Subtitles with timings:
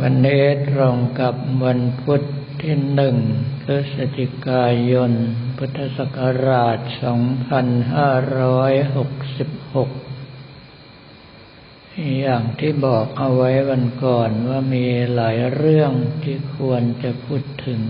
[0.00, 2.22] วันนี้ตรงกับวันพุธ
[2.62, 3.16] ที่หนึ่ง
[3.62, 5.12] พฤศจิกายน
[5.56, 6.88] พุทธศักราช 2566
[12.20, 17.80] อย่างที่บอกเอาไว้วันก่อนว่ามีหลายเรื่องที่ควรจะพูดถึง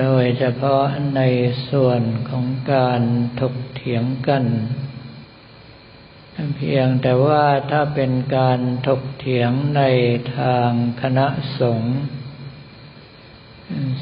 [0.00, 0.84] โดยเฉพาะ
[1.16, 1.20] ใน
[1.70, 3.00] ส่วนของการ
[3.40, 4.44] ถกเถียงกัน
[6.56, 9.82] เพียงแต่ว่าถ้าเป็นการถกเถียงใน
[10.36, 10.70] ทาง
[11.02, 11.26] คณะ
[11.60, 11.96] สงฆ์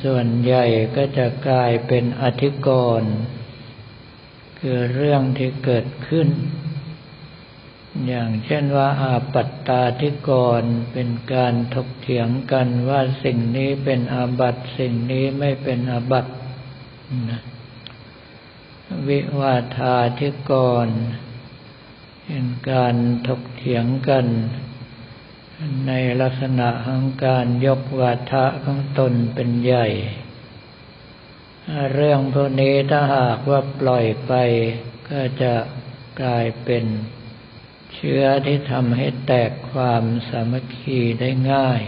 [0.03, 0.65] ส่วนใหญ่
[0.97, 2.69] ก็จะกลายเป็นอธิก
[3.01, 3.15] รณ์
[4.59, 6.29] คือเรื่องที่เกิดขึ้น
[8.07, 10.31] อย่างเช่นว่าอาปัตตาธิก
[10.61, 16.33] รเป็นการถกเถียงกันว่าสิ่งนี้เป็นอาบัติสิ่งนี้ไม่เป็นอาบัติ
[19.09, 20.53] วิวาทาธิก
[20.87, 20.93] รณ
[22.31, 22.97] เป็นการ
[23.29, 24.27] ถกเถียงกัน
[25.87, 29.89] ในลักษณะของการยกวาทะของตนเป็นใหญ่
[31.95, 34.33] เรื่องพวกนี้ถ้าหากว่าปล่อยไป
[35.11, 35.55] ก็จะ
[36.23, 36.85] กลายเป็น
[37.95, 41.83] เชื้อที่ทำให้แตกความสามัคคีได้ง่าย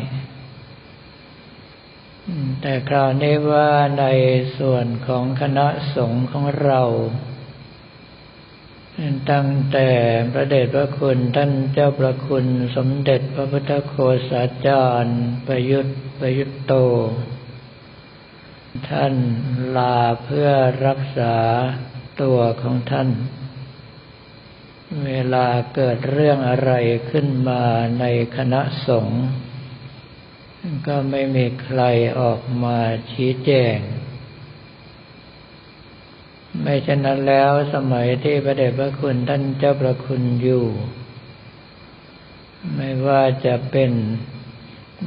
[2.61, 4.05] แต่คราวนี้ว่าใน
[4.59, 6.83] ส่วนของคณะสงฆ์ของเรา
[9.33, 9.89] ตั้งแต่
[10.33, 12.47] พระเดชพระคุณท่านเจ้าประคุณ
[12.77, 13.95] สมเด็จพระพุทธโฆ
[14.31, 16.75] ษาจารย์ประยุทธ์ประยุทธ์โต
[18.91, 19.15] ท่าน
[19.77, 20.49] ลาเพื่อ
[20.87, 21.37] รักษา
[22.23, 23.09] ตัวของท่าน
[25.07, 26.73] เวลาเกิดเรื่องอะไร
[27.11, 27.63] ขึ้นมา
[28.01, 28.05] ใน
[28.37, 29.23] คณะสงฆ์
[30.87, 31.83] ก็ไม่มีใคร
[32.21, 32.79] ออกมา
[33.13, 33.79] ชี้แจง
[36.71, 40.67] ไม่เช่นนั้นแล้วสมัยที่พระเดชพระคุณท่านเจ้าประคุณอยู่
[42.75, 43.93] ไม่ว่าจะเป็น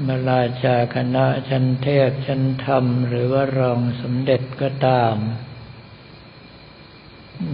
[0.08, 5.16] มราชาคณะชั้นเทพชั้นธรรม หรือว่ารองสมเด็จก็ตาม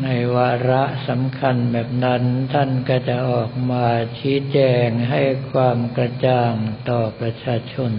[0.03, 2.23] ในวาระสำคัญแบบนั้น
[2.53, 3.85] ท่านก็จะออกมา
[4.19, 6.53] ชี้แจงให้ความกระจ่าง
[6.89, 7.93] ต่อประชาชน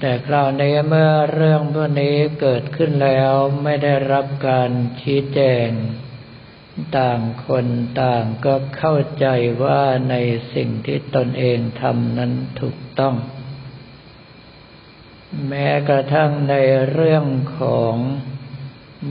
[0.00, 3.32] แต่คราวนี้เมื่อเรื่องพวกนี้เกิดขึ้นแล้ว
[3.62, 4.70] ไม่ได้รับการ
[5.00, 5.68] ชี้แจง
[6.98, 7.66] ต่างคน
[8.02, 9.26] ต่างก็เข้าใจ
[9.64, 10.14] ว่าใน
[10.54, 13.14] สิ่งที่ตนเองทำนั้นถูกต้อง
[15.48, 16.54] แม้กระทั่งใน
[16.90, 17.26] เรื่อง
[17.58, 17.94] ของ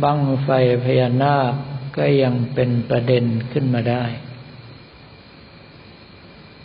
[0.03, 0.49] บั้งไฟ
[0.83, 1.53] พญานาค
[1.97, 4.05] ก็ยังเป็นประเด็นขึ้นมาได้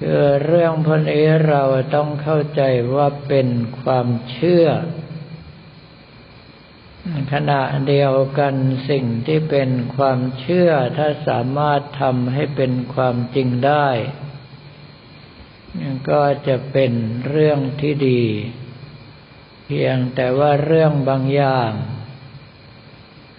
[0.01, 1.63] คือเรื่องพวกนี้เรา
[1.95, 2.63] ต้องเข้าใจ
[2.95, 3.49] ว่าเป็น
[3.81, 4.67] ความเชื่อ
[7.33, 8.55] ขณะเดียวกัน
[8.91, 13.89] สิ่งที่เป็นความเชื่อถ้าสามารถทำให้เป็นความจริงได้
[16.11, 16.93] ก็จะเป็น
[17.29, 18.23] เรื่องที่ดี
[19.67, 21.71] เพียงแต่ว่าเรื่องบางอย่าง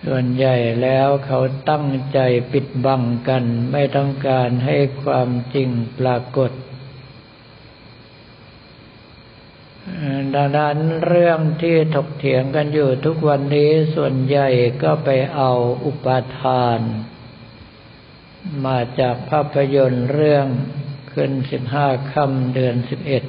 [0.06, 1.40] ส่วนใหญ่แล้วเขา
[1.70, 2.20] ตั้งใจ
[2.52, 6.52] ปิดบังกัน ไม่ต้องการให้ความจริงปรากฏ
[10.34, 10.78] ดังนั้น
[11.08, 14.48] เรื่องที่ถกเถียงกันอยู่ทุกวันนี้ส่วนใหญ่
[14.84, 15.52] ก็ไปเอา
[15.86, 16.08] อุป
[16.40, 16.80] ทาน
[18.66, 20.48] มาจากภาพยนตร์เรื่อง
[21.14, 23.24] ขึ้นสิบห้าค่ำเดือนสิบเอ็ด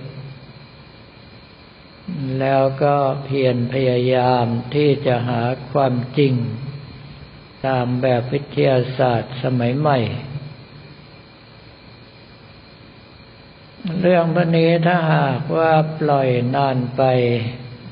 [2.40, 6.34] แล้วก็เพียรพยายามที่จะหาความจริง
[7.66, 9.98] ตามแบบวิทยาศาสตร์สมัยใหม่
[14.00, 17.02] เรื่องพวกนี้ถ้าหากว่าปล่อยนานไป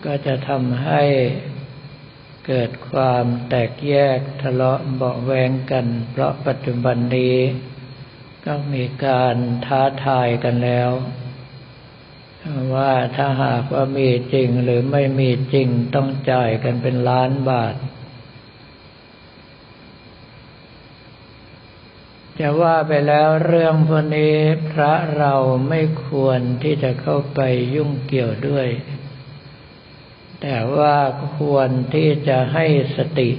[0.05, 1.03] ก็จะทำให้
[2.47, 7.37] เกิดความแตกแยกทะเลาะเบาแวงกัน เพราะปัจจุบันนี้
[8.47, 9.37] ก็มีการ
[9.67, 10.91] ท้าทายกันแล้ว
[12.75, 17.75] ว่าถ้าหากว่ามีจริงหรือไม่มีจริงต้องจ่ายกันเป็นล้านบาท
[22.41, 24.37] จะว่าไปแล้วเรื่องพวกนี้
[24.73, 25.35] พระเรา
[25.69, 27.41] ไม่ควรที่จะเข้าไป
[27.75, 28.69] ยุ่งเกี่ยวด้วย
[30.43, 30.97] แต่ว่า
[31.37, 32.67] ควรที่จะให้
[32.97, 33.31] สติ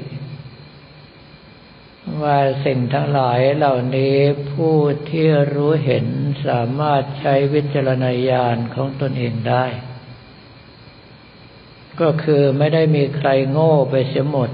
[2.22, 4.18] ว่าสิ่งทั้งหลายเหล่านี้
[4.52, 4.78] ผู้
[5.10, 6.06] ที่รู้เห็น
[6.48, 9.66] สามารถใช้วิจารณญาณของตนเองได้
[12.02, 14.50] ก็คือไม่ได้มีใครโง่ไปเสียหมด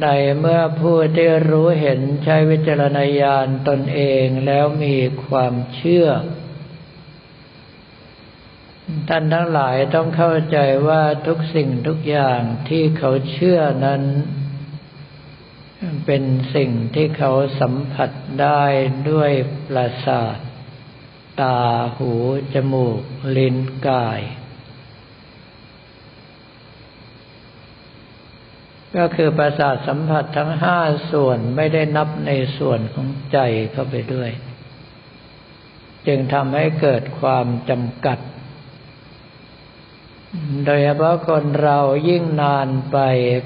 [0.00, 0.06] ใน
[0.38, 6.08] เมื่อผู้ที่รู้เห็นใช้วิจารณญาณตนเองแล้วมีความเชื่อ
[9.08, 10.58] ท่านทั้งหลายต้องเข้าใจ
[10.88, 14.02] ว่าทุกสิ่งทุกอย่างที่เขาเชื่อนั้น
[16.06, 16.24] เป็น
[16.54, 18.10] สิ่งที่เขาสัมผัส
[18.40, 18.64] ได้
[19.10, 19.32] ด้วย
[19.68, 20.38] ประสาท
[21.40, 21.60] ตา
[21.96, 22.12] หู
[22.54, 23.00] จมูก
[23.36, 23.56] ลิ้น
[23.88, 24.20] กาย
[28.96, 30.78] ก็คือประสาทสัมผัสทั้งห้า
[31.12, 33.38] ส่วนไม่ได้นับในส่วนของใจ
[33.72, 34.30] เข้าไปด้วย
[36.06, 38.18] จึงทำให้เกิดความจำกัด
[40.64, 41.78] โดยเฉพาะคนเรา
[42.08, 42.98] ยิ่งนานไป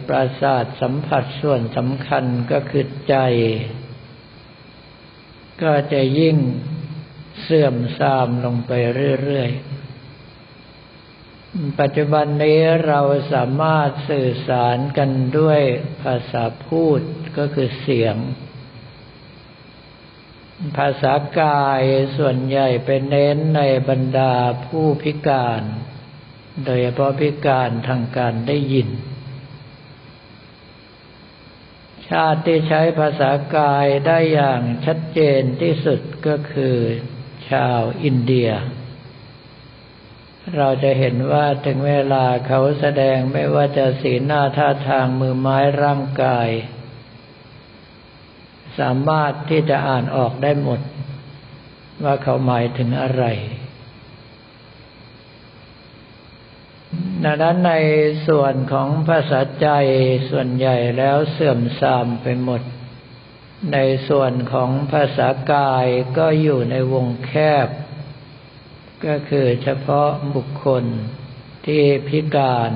[0.08, 3.16] ประสาทสัมผัสส่วนสำคัญก็คือใจ
[5.62, 6.36] ก็จะยิ่ง
[7.42, 8.72] เสื่อมทรามลงไป
[9.22, 9.75] เรื่อยๆ
[11.80, 13.00] ปัจจุบันนี้เรา
[13.32, 15.60] สามารถสื่อสารกันด้วย
[16.02, 17.00] ภาษาพูด
[17.38, 18.16] ก็คือเสียง
[20.78, 21.82] ภาษากาย
[22.16, 24.34] ส่วนใหญ่เป็นเน้นในบรรดา
[24.66, 25.62] ผู้พิการ
[26.64, 28.88] โดยเฉพาะพิการทางการได้ยิน
[32.08, 36.76] ชาติที่ใช้ภาษากายได้อย่างชัดเจนที่สุดก็คือ
[37.50, 38.50] ชาวอินเดีย
[40.54, 46.48] เราจะเห็นว่าถึงเวลาเขาแสดงไม่ว่าจะสีหน้าท่าทางมือไม้ร่างกาย
[48.78, 50.80] สามารถที่จะอ่านออกได้หมด
[52.04, 53.24] ว่าเขาหมายถึงอะไร
[57.24, 57.74] ดังนั้นใน
[58.28, 59.68] ส่วนของภาษาใจ
[60.30, 62.62] ส่วนใหญ่แล้วเสื่อมทรามไปหมด
[63.72, 63.78] ใน
[64.08, 65.86] ส่วนของภาษากาย
[66.18, 67.32] ก็อยู่ในวงแค
[67.66, 67.68] บ
[69.04, 70.84] ก็คือเฉพาะบุคคล
[71.66, 72.72] ที่พิการ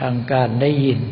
[0.00, 1.02] ทางการได้ยิน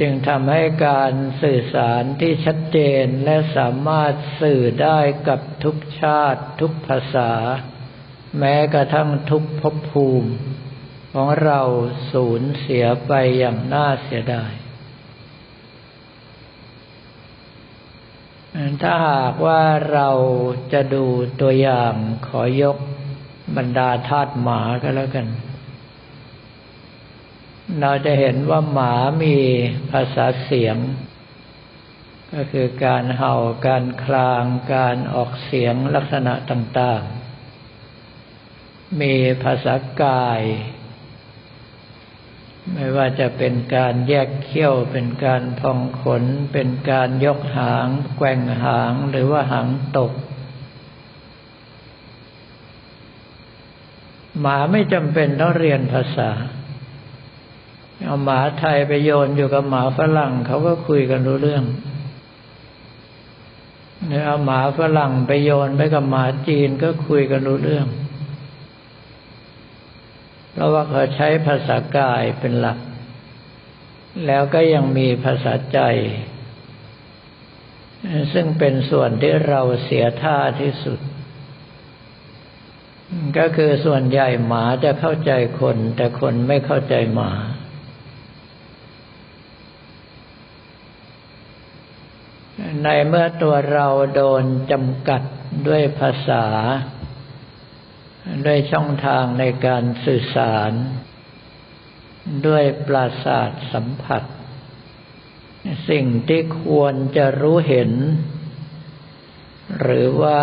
[0.00, 1.12] จึงทำให้การ
[1.42, 4.98] สื่อสารที่ชัดเจนและสามารถสื่อได้
[5.28, 7.32] กับทุกชาติทุกภาษา
[8.38, 10.30] แม้กระทั่งทุกภพภูมิ
[11.12, 11.62] ของเรา
[12.12, 14.52] สูญเสียไปอย่างน่าเสียดาย
[18.82, 19.62] ถ้าหากว่า
[19.92, 20.08] เรา
[20.72, 21.04] จะดู
[21.40, 21.94] ตัวอย่าง
[22.26, 22.78] ขอยก
[23.56, 25.26] บรรดาธาตุหมาก็แล้วกัน
[27.80, 29.36] เราจะเห็นว่าหมามี
[29.90, 30.76] ภาษาเสียง
[32.34, 33.34] ก็คือการเห่า
[33.66, 34.44] การคลาง
[34.74, 37.02] การออกเสียงลักษณะต่าง
[38.00, 39.14] ๆ มี
[39.44, 40.40] ภาษากาย
[42.72, 46.22] ไม่ว่าจะเป็นการแยกเขี้ยว เป็นการพองขน
[46.52, 47.86] เป็นการยกหาง
[48.16, 49.68] แกว่งหางหรือว่าหาง
[49.98, 50.12] ตก
[54.40, 56.30] หมาไม่จำเป็นต้องเรียนภาษา
[58.04, 61.64] เอาหมาไทยไปโยนอยู่กับหมาฝรั่งเขาก็คุยกันรู้เรื่อง
[64.26, 67.86] เอาหมาฝรั่งไปโยนไปกับหมาจีนก็คุยกันรู้เรื่อง
[70.52, 72.78] เพราะว่าเขาใช้ภาษากายเป็นหลัก
[74.26, 75.80] แล้วก็ยังมีภาษาใจ
[78.32, 81.00] ซึ่งเป็นส่วนที่เราเสียท่าที่สุด
[83.38, 87.32] ก็คือส่วนใหญ่หมาจะเข้าใจคน แต่คนไม่เข้าใจหมา
[92.82, 95.22] ในเมื่อตัวเราโดนจำกัด
[95.68, 96.44] ด้วยภาษา
[98.46, 100.72] ด้วยช่องทางในการสื่อสาร
[102.46, 104.22] ด้วยปราศาสสัมผัส
[105.88, 107.92] สิ่งที่ควรจะรู้เห็น
[109.80, 110.42] หรือว่า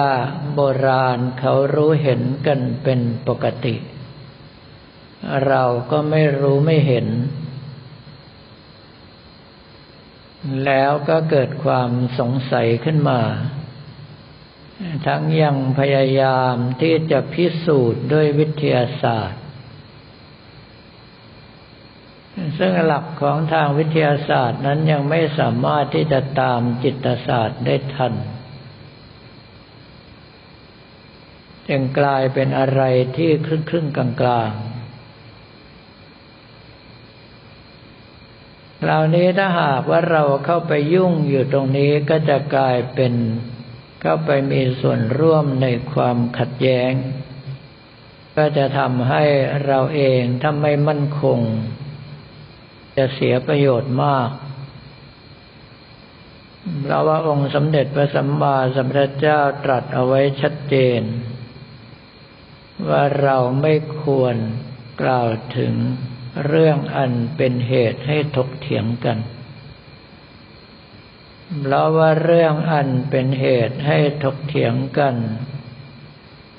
[0.54, 3.76] โบราณเขารู้เห็นกันเป็นปกติ
[5.48, 7.08] เราก็ไม่รู้ไม่เห็น
[10.66, 13.22] แล้วก็เกิดความสงสัยขึ้นมา
[15.06, 19.42] ทั้งยังพยายามที่จะพิสูจน์ด้วยวิทยาศาสตร์
[22.58, 28.14] ซึ่งหลักของทางวิทยาศาสตร์นั้นยังไม่สามารถที่จะตามจิตศาสตร์ได้ทัน
[31.68, 32.82] จึงกลายเป็นอะไร
[33.18, 34.52] ที่ครึ่งครึ่งกลางกลาง
[38.82, 43.14] คราวนี้ถ้าหากว่าเราเข้าไปยุ่งอยู่ตรงนี้ก็จะกลายเป็น
[44.02, 46.94] เข้าไปมีส่วนร่วมในความขัดแย้ง
[48.38, 49.24] ก็จะทำให้
[49.66, 51.40] เราเองถ้าไม่มั่นคง
[52.98, 54.30] จะเสียประโยชน์มาก
[56.86, 61.02] เราว่าองค์สมเด็จพระสัมมาสัมพุทธเจ้าตรัสเอาไว้ชัดเจน
[62.90, 64.36] ว่าเราไม่ควร
[65.02, 65.74] กล่าวถึง
[66.48, 69.18] เรื่องอันเป็นเหตุให้ถกเถียงกัน
[71.56, 75.16] เพราะว่าเรื่องอันเป็นเหตุให้ถกเถียงกัน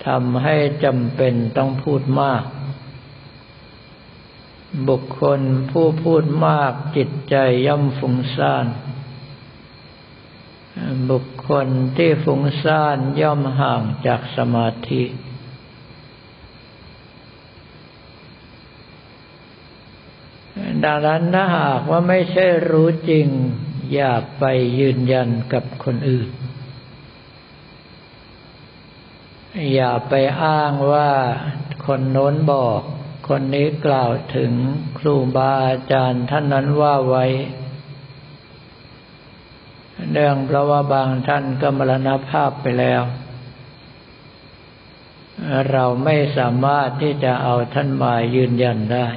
[0.06, 2.44] ทำให้จำเป็นต้องพูดมาก
[4.88, 5.40] บุคคล
[5.70, 8.66] ผู้พูดมากจิตใจย่อมฟุ้งซ่าน
[11.10, 11.66] บุคคล
[11.96, 15.04] ที่ฟุ้งซ่านย่อมห่างจากสมาธิ
[20.84, 23.28] ดังนั้นถ้าหากว่าไม่ใช่รู้จริง
[23.94, 24.44] อย่าไป
[24.78, 26.28] ยืนยันกับคนอื่น
[29.74, 31.10] อย่าไปอ้างว่า
[31.86, 32.80] คนโน้นบอก
[33.28, 34.52] คนนี้กล่าวถึง
[34.98, 37.26] ครูบาอาจารย์ท่านนั้นว่าไว้
[40.12, 43.02] เนื่องเพราะว่าบางท่านก็มรณภาพไปแล้ว
[45.72, 49.08] เราไม่สามารถที่จะเอาท่านมายืนยันได้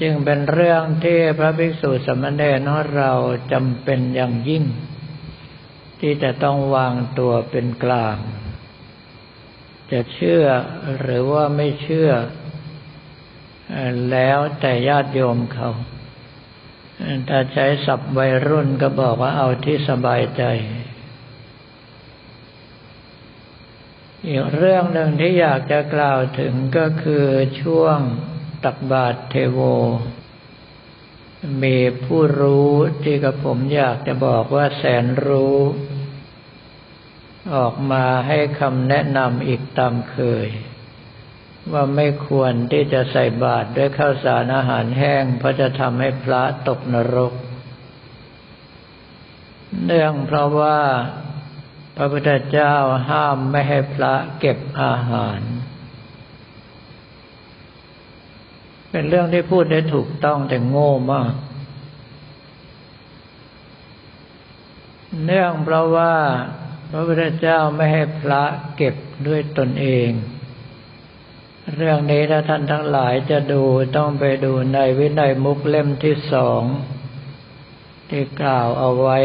[0.00, 3.12] จึงเป็นเรื่องที่พระภิกษุสมณเณรของเรา
[3.52, 4.64] จำเป็นอย่างยิ่ง
[6.00, 8.16] ที่จะต้องวางตัวเป็นกลาง
[9.90, 10.44] จะเชื่อ
[10.98, 12.10] หรือว่าไม่เชื่อ
[14.10, 15.70] แล้วแต่ญาติโยมเขา
[17.28, 20.42] ถ้าใช้ศัพท์วัยรุ่นก็บอกว่าเอาที่สบายใจ
[24.26, 27.26] อีกเรื่องหนึ่งที่อยากจะกล่าวถึงก็คือ
[27.62, 27.98] ช่วง
[28.64, 29.60] ตักบาตรเทโว
[31.62, 32.70] มีผู้รู้
[33.04, 35.58] ที่กับผมอยากจะบอกว่าแสนรู้
[37.54, 40.48] ออกมาให้คำแนะนำอีกตามเคย
[41.72, 47.34] ว่าไม่ควรที่จะใส่บาตรด้วยข้าวสารอาหารแห้ง เพราะจะทำให้พระตกนรก
[49.84, 50.80] เนื่องเพราะว่า
[51.96, 52.74] พระพุทธเจ้า
[53.10, 55.40] ห้ามไม่ให้พระเก็บอาหาร
[58.96, 61.32] เป็นเรื่องที่พูดได้ถูกต้องแต่โง่มาก
[65.24, 66.14] เนื่องเพราะว่า
[66.90, 68.42] พระพุทธเจ้าไม่ให้พระ
[68.76, 68.94] เก็บ
[69.26, 70.10] ด้วยตนเอง
[71.76, 73.62] เรื่องนี้ถ้าท่านทั้งหลายจะดู
[73.96, 76.62] ต้องไปดูในวินัยมุกเล่มที่สอง
[78.10, 79.18] ที่กล่าวเอาไว้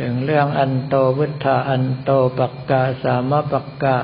[0.00, 3.96] ถึงเรื่องอันโตวุฒาอันโตปักกะสามปักกะ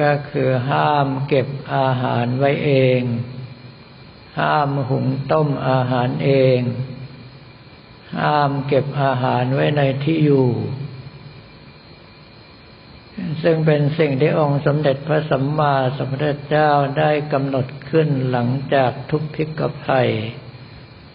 [0.00, 3.02] ก็คือห้ามเก็บอาหารไว้เอง
[4.40, 6.60] ห้ามหุงต้มอาหารเอง
[8.18, 10.48] ห้ามเก็บอาหารไว้ในที่อยู่
[13.42, 20.10] ซึ่งเป็นสิ่งที่องค์สมเด็จพระสัมมาสัมพุทธเจ้าได้กำหนดขึ้นหลังจากทุกพิกภัย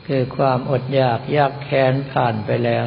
[0.07, 2.85] คือความอดอยากยากแค้นผ่านไปแล้ว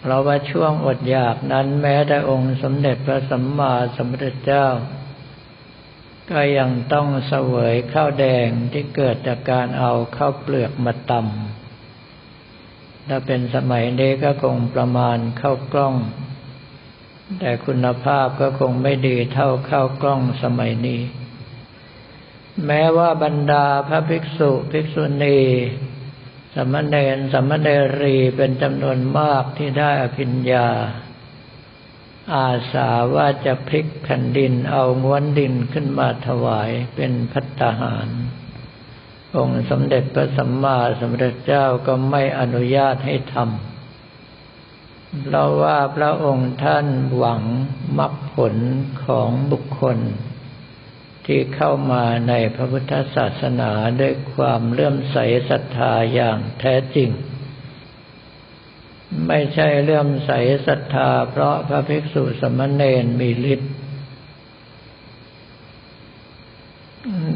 [0.00, 4.66] เพราะว่าช่วงอดอยากนั้นแม้แต่องค์สมเด็จพระสัมมาสัมพุทธเจ้า
[6.30, 15.94] ก็ยังต้องเสวยข้าวแดงที่เกิดจากการเอาข้าวเปลือกมาตำถ้าเป็นสมัยนี้ก็คงประมาณข้าวกล้อง
[17.40, 21.00] แต่คุณภาพก็คงไม่ดีเท่าข้าวกล้องสมัยนี้
[22.66, 25.38] แม้ว่าบรรดาพระภิกษุภิกษุณี
[26.54, 27.68] สมณเณรสมณเณ
[28.00, 30.68] รีเป็นจำนวนมากที่ได้อภิญญา
[32.34, 38.08] อาสาว่าจะพลิกแผ่นดินเอาง้วนดินขึ้นมาถวายเป็นพัตหาร
[39.36, 46.86] องค์สมเด็จพระสัมมาสัมพุทธเจ้าก็ไม่อนุญาตให้ทำเพราะว่าพระองค์ท่าน
[47.16, 47.42] หวัง
[47.98, 48.54] มรรคผล
[49.04, 49.98] ของบุคคล
[51.30, 55.18] ที่เข้ามาในพระพุทธศาสนาด้วยความเลื่อมใส
[55.50, 57.10] ศรัทธาอย่างแท้จริง
[59.28, 60.30] ไม่ใช่เลื่อมใส
[60.66, 63.72] ศรัทธา เพราะพระภิกษุสมณเณรมีฤทธิ์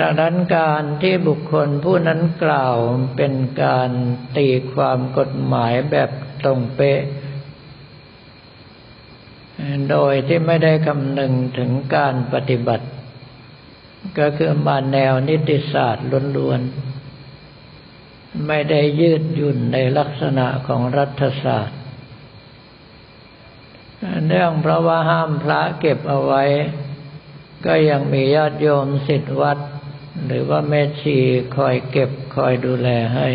[0.00, 2.76] ดังนั้นการที่บุคคลผู้นั้นกล่าว
[3.16, 3.90] เป็นการ
[4.36, 6.10] ตีความกฎหมายแบบ
[6.42, 7.00] ตรงเป๊ะ
[9.90, 12.86] โดยที่ไม่ได้คำนึงถึงการปฏิบัติ
[14.18, 16.06] ก็คือมาแนวนิติศาสตร์
[16.36, 21.78] ล้วนๆ ไม่ได้ยืดหยุ่นในลักษณะของรัฐศาสตร์
[24.26, 26.44] เนื่องเพราะว่าห้ามพระเก็บเอาไว้
[27.66, 29.58] ก็ยังมีญาติโยมสิทธิวัด
[30.26, 31.16] หรือว่าแม่ชี
[31.56, 33.28] คอยเก็บคอยดูแลให้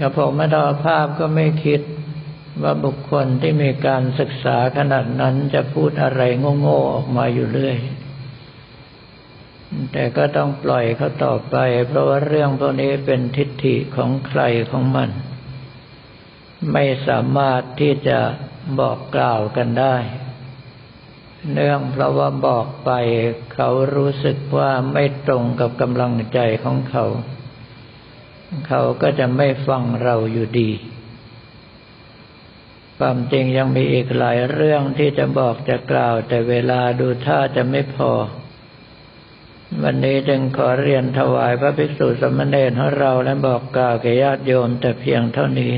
[0.00, 1.80] กระผมมาดอภาพก็ไม่คิด
[2.62, 6.22] ว่าบุคคลที่มีการศึกษาขนาดนั้นจะพูดอะไร
[6.60, 7.78] โง่ๆออกมาอยู่เรื่อย
[9.92, 11.56] แต่ก็ต้องปล่อยเขาต่อไป
[11.86, 15.10] เพราะว่าเรื่องพวกนี้เป็นทิฏฐิของใครของมัน
[16.72, 18.18] ไม่สามารถที่จะ
[18.80, 19.96] บอกกล่าวกันได้
[21.52, 22.90] เนื่องเพราะว่าบอกไป
[23.54, 27.04] เขารู้สึกว่าไม่ตรงกับกำลังใจของเขา
[28.68, 30.70] เขาก็จะไม่ฟังเราอยู่ดี
[32.98, 38.12] ความจริงยังมีอีกหลายเรื่องที่จะบอกจะกล่าว แต่เวลาดูท่าจะไม่พอ
[39.82, 45.72] วันนี้จึงขอเรียนถวายพระภิกษุสมณเณรของเราและบอกกล่าวแก่ญาติโยมแต่เพียงเท่านี้